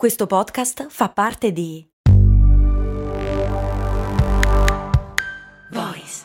[0.00, 1.86] Questo podcast fa parte di
[5.72, 6.24] Voice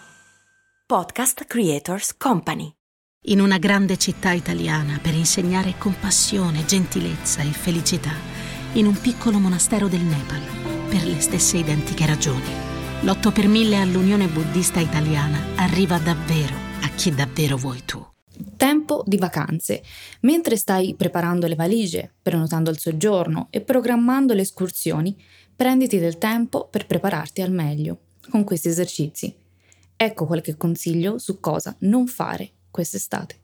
[0.85, 2.71] Podcast Creators Company.
[3.23, 8.13] In una grande città italiana per insegnare compassione, gentilezza e felicità,
[8.75, 12.47] in un piccolo monastero del Nepal, per le stesse identiche ragioni.
[13.01, 18.14] L'8 per 1000 all'Unione Buddista Italiana arriva davvero a chi davvero vuoi tu.
[18.57, 19.83] Tempo di vacanze.
[20.21, 25.15] Mentre stai preparando le valigie, prenotando il soggiorno e programmando le escursioni,
[25.55, 29.33] prenditi del tempo per prepararti al meglio con questi esercizi.
[29.95, 33.39] Ecco qualche consiglio su cosa non fare quest'estate.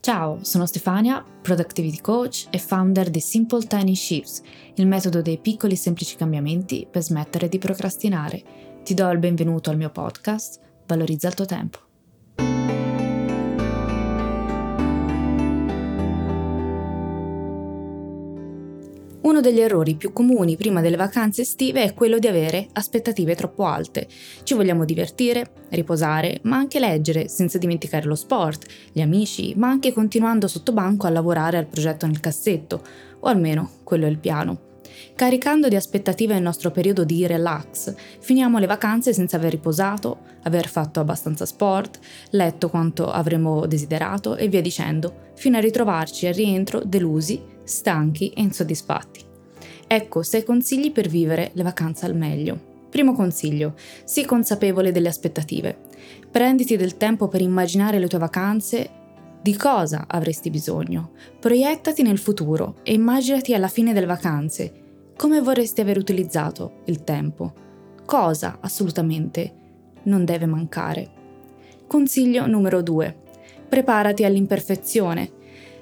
[0.00, 4.42] Ciao, sono Stefania, Productivity Coach e founder di Simple Tiny Shifts,
[4.74, 8.42] il metodo dei piccoli e semplici cambiamenti per smettere di procrastinare.
[8.84, 11.87] Ti do il benvenuto al mio podcast, Valorizza il tuo tempo.
[19.20, 23.64] Uno degli errori più comuni prima delle vacanze estive è quello di avere aspettative troppo
[23.66, 24.06] alte.
[24.44, 29.92] Ci vogliamo divertire, riposare, ma anche leggere, senza dimenticare lo sport, gli amici, ma anche
[29.92, 32.82] continuando sotto banco a lavorare al progetto nel cassetto,
[33.20, 34.67] o almeno quello è il piano.
[35.14, 40.68] Caricando di aspettative il nostro periodo di relax, finiamo le vacanze senza aver riposato, aver
[40.68, 41.98] fatto abbastanza sport,
[42.30, 48.42] letto quanto avremmo desiderato e via dicendo, fino a ritrovarci al rientro delusi stanchi e
[48.42, 49.24] insoddisfatti.
[49.86, 52.66] Ecco sei consigli per vivere le vacanze al meglio.
[52.90, 55.76] Primo consiglio, sii consapevole delle aspettative.
[56.30, 58.90] Prenditi del tempo per immaginare le tue vacanze,
[59.40, 61.12] di cosa avresti bisogno.
[61.38, 64.72] Proiettati nel futuro e immaginati alla fine delle vacanze
[65.16, 67.52] come vorresti aver utilizzato il tempo.
[68.04, 69.52] Cosa assolutamente
[70.04, 71.10] non deve mancare.
[71.86, 73.16] Consiglio numero 2.
[73.68, 75.32] Preparati all'imperfezione.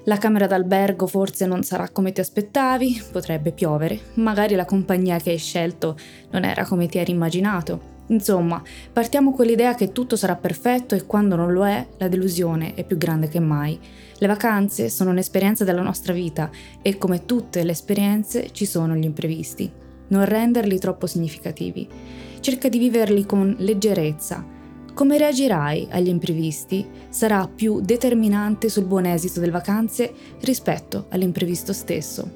[0.05, 5.31] La camera d'albergo forse non sarà come ti aspettavi, potrebbe piovere, magari la compagnia che
[5.31, 5.97] hai scelto
[6.31, 7.96] non era come ti eri immaginato.
[8.07, 8.61] Insomma,
[8.93, 12.83] partiamo con l'idea che tutto sarà perfetto e quando non lo è, la delusione è
[12.85, 13.79] più grande che mai.
[14.17, 16.49] Le vacanze sono un'esperienza della nostra vita
[16.81, 19.69] e come tutte le esperienze ci sono gli imprevisti.
[20.09, 21.87] Non renderli troppo significativi.
[22.39, 24.55] Cerca di viverli con leggerezza,
[24.97, 32.27] come reagirai agli imprevisti sarà più determinante sul buon esito delle vacanze rispetto all'imprevisto stesso.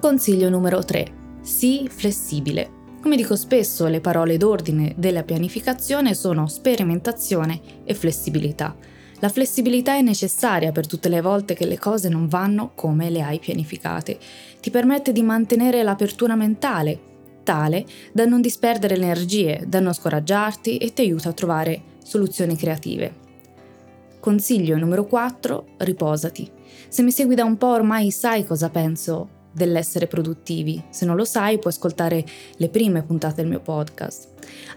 [0.00, 1.06] Consiglio numero 3.
[1.42, 2.83] Sii flessibile.
[3.04, 8.74] Come dico spesso, le parole d'ordine della pianificazione sono sperimentazione e flessibilità.
[9.18, 13.20] La flessibilità è necessaria per tutte le volte che le cose non vanno come le
[13.20, 14.18] hai pianificate.
[14.58, 16.98] Ti permette di mantenere l'apertura mentale,
[17.42, 23.14] tale da non disperdere energie, da non scoraggiarti e ti aiuta a trovare soluzioni creative.
[24.18, 26.50] Consiglio numero 4, riposati.
[26.88, 30.82] Se mi segui da un po' ormai sai cosa penso dell'essere produttivi.
[30.90, 32.24] Se non lo sai, puoi ascoltare
[32.56, 34.28] le prime puntate del mio podcast.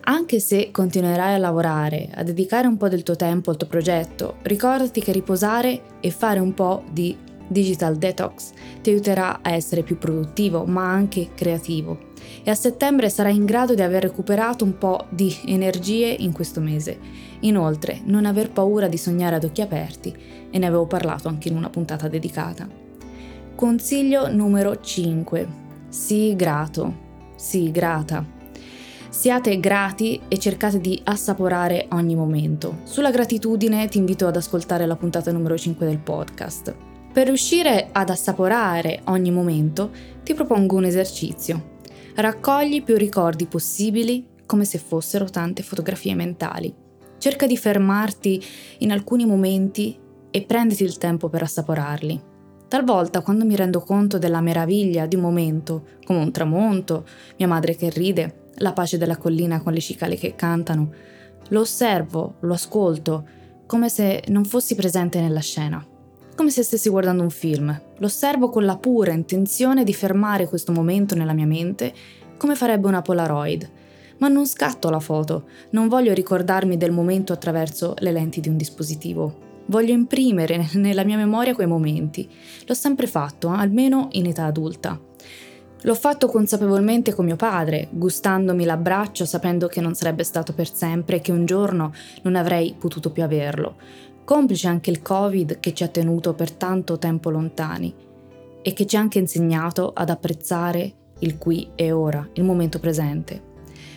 [0.02, 4.38] Anche se continuerai a lavorare, a dedicare un po' del tuo tempo al tuo progetto,
[4.44, 7.18] ricordati che riposare e fare un po' di
[7.50, 8.52] digital detox
[8.82, 12.08] ti aiuterà a essere più produttivo, ma anche creativo
[12.44, 16.60] e a settembre sarai in grado di aver recuperato un po' di energie in questo
[16.60, 16.98] mese.
[17.42, 20.16] Inoltre, non aver paura di sognare ad occhi aperti,
[20.50, 22.87] e ne avevo parlato anche in una puntata dedicata.
[23.58, 25.48] Consiglio numero 5.
[25.90, 26.94] Sii grato.
[27.36, 28.24] Sii grata.
[29.10, 32.82] Siate grati e cercate di assaporare ogni momento.
[32.84, 36.76] Sulla gratitudine ti invito ad ascoltare la puntata numero 5 del podcast.
[37.12, 39.90] Per riuscire ad assaporare ogni momento,
[40.22, 41.80] ti propongo un esercizio.
[42.14, 46.72] Raccogli più ricordi possibili come se fossero tante fotografie mentali.
[47.18, 48.40] Cerca di fermarti
[48.80, 49.98] in alcuni momenti
[50.30, 52.36] e prenditi il tempo per assaporarli.
[52.68, 57.06] Talvolta, quando mi rendo conto della meraviglia di un momento, come un tramonto,
[57.38, 60.92] mia madre che ride, la pace della collina con le cicale che cantano,
[61.50, 63.26] lo osservo, lo ascolto,
[63.66, 65.86] come se non fossi presente nella scena
[66.38, 67.82] come se stessi guardando un film.
[67.98, 71.92] Lo osservo con la pura intenzione di fermare questo momento nella mia mente,
[72.38, 73.68] come farebbe una Polaroid.
[74.20, 78.56] Ma non scatto la foto, non voglio ricordarmi del momento attraverso le lenti di un
[78.56, 79.47] dispositivo.
[79.68, 82.30] Voglio imprimere nella mia memoria quei momenti.
[82.66, 85.00] L'ho sempre fatto, almeno in età adulta.
[85.82, 91.18] L'ho fatto consapevolmente con mio padre, gustandomi l'abbraccio sapendo che non sarebbe stato per sempre
[91.18, 91.94] e che un giorno
[92.24, 93.76] non avrei potuto più averlo
[94.28, 97.96] complice anche il Covid che ci ha tenuto per tanto tempo lontani
[98.62, 103.42] e che ci ha anche insegnato ad apprezzare il qui e ora, il momento presente.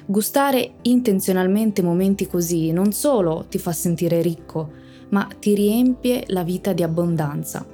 [0.06, 4.70] Gustare intenzionalmente momenti così non solo ti fa sentire ricco,
[5.11, 7.65] ma ti riempie la vita di abbondanza.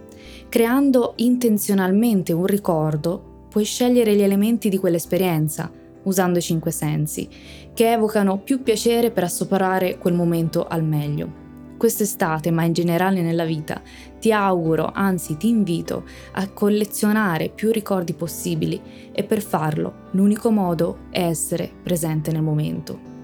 [0.49, 5.71] Creando intenzionalmente un ricordo puoi scegliere gli elementi di quell'esperienza,
[6.03, 7.29] usando i cinque sensi,
[7.73, 11.45] che evocano più piacere per assaporare quel momento al meglio.
[11.77, 13.83] Quest'estate, ma in generale nella vita,
[14.19, 18.81] ti auguro, anzi ti invito a collezionare più ricordi possibili
[19.13, 23.16] e per farlo l'unico modo è essere presente nel momento.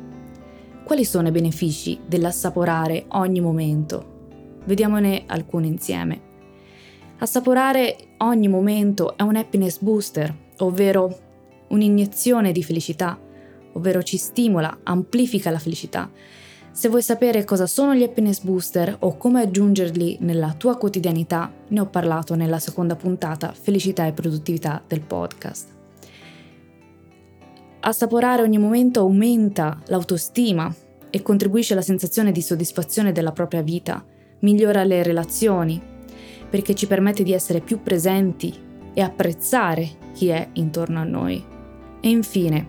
[0.93, 4.61] Quali sono i benefici dell'assaporare ogni momento?
[4.67, 6.21] Vediamone alcuni insieme.
[7.17, 11.19] Assaporare ogni momento è un happiness booster, ovvero
[11.69, 13.19] un'iniezione di felicità,
[13.73, 16.11] ovvero ci stimola, amplifica la felicità
[16.71, 21.81] se vuoi sapere cosa sono gli happiness booster o come aggiungerli nella tua quotidianità, ne
[21.81, 25.69] ho parlato nella seconda puntata Felicità e produttività del podcast.
[27.81, 30.73] Assaporare ogni momento aumenta l'autostima
[31.15, 34.03] e contribuisce alla sensazione di soddisfazione della propria vita,
[34.41, 35.79] migliora le relazioni,
[36.49, 38.55] perché ci permette di essere più presenti
[38.95, 41.45] e apprezzare chi è intorno a noi.
[42.01, 42.67] E infine,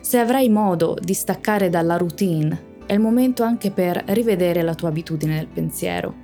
[0.00, 4.88] se avrai modo di staccare dalla routine è il momento anche per rivedere la tua
[4.88, 6.14] abitudine del pensiero.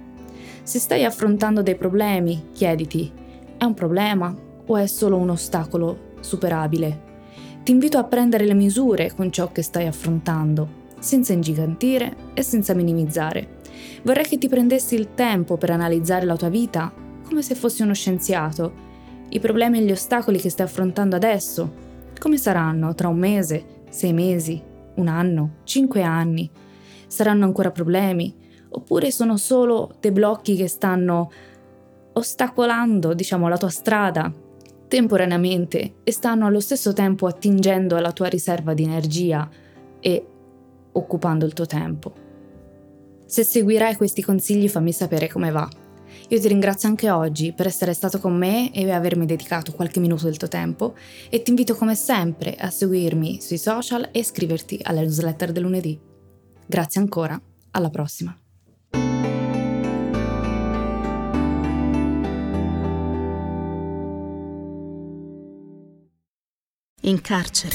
[0.63, 3.13] Se stai affrontando dei problemi, chiediti,
[3.59, 7.07] è un problema o è solo un ostacolo superabile?
[7.63, 12.75] Ti invito a prendere le misure con ciò che stai affrontando, senza ingigantire e senza
[12.75, 13.57] minimizzare.
[14.03, 16.93] Vorrei che ti prendessi il tempo per analizzare la tua vita
[17.25, 18.87] come se fossi uno scienziato.
[19.29, 21.87] I problemi e gli ostacoli che stai affrontando adesso,
[22.19, 24.61] come saranno tra un mese, sei mesi,
[24.95, 26.51] un anno, cinque anni?
[27.07, 28.35] Saranno ancora problemi?
[28.71, 31.31] Oppure sono solo dei blocchi che stanno
[32.13, 34.33] ostacolando, diciamo, la tua strada
[34.89, 39.49] temporaneamente e stanno allo stesso tempo attingendo alla tua riserva di energia
[40.01, 40.27] e
[40.99, 42.13] occupando il tuo tempo.
[43.27, 45.69] Se seguirai questi consigli fammi sapere come va.
[46.31, 50.25] Io ti ringrazio anche oggi per essere stato con me e avermi dedicato qualche minuto
[50.25, 50.95] del tuo tempo
[51.31, 55.99] e ti invito come sempre a seguirmi sui social e iscriverti alla newsletter del lunedì.
[56.67, 57.41] Grazie ancora,
[57.71, 58.37] alla prossima.
[67.03, 67.75] In carcere,